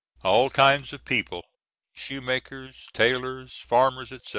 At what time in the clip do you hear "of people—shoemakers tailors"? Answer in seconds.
0.93-3.57